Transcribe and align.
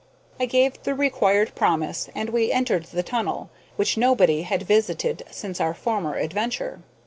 I 0.39 0.47
gave 0.47 0.81
the 0.81 0.95
required 0.95 1.53
promise, 1.53 2.09
and 2.15 2.31
we 2.31 2.51
entered 2.51 2.85
the 2.85 3.03
tunnel, 3.03 3.51
which 3.75 3.97
nobody 3.97 4.41
had 4.41 4.63
visited 4.63 5.21
since 5.29 5.61
our 5.61 5.75
former 5.75 6.15
adventure. 6.15 6.79